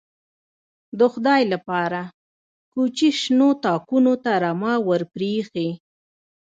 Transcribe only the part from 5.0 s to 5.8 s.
پرې اېښې.